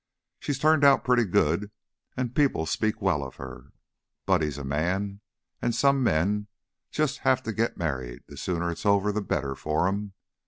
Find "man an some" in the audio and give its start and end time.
4.63-6.01